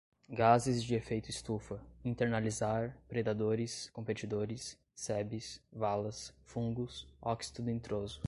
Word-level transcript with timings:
gases 0.33 0.83
de 0.83 0.95
efeito 0.95 1.29
estufa, 1.29 1.79
internalizar, 2.03 2.97
predadores, 3.07 3.87
competidores, 3.91 4.75
sebes, 4.95 5.61
valas, 5.71 6.33
fungos, 6.43 7.07
óxido 7.21 7.61
nitroso 7.61 8.19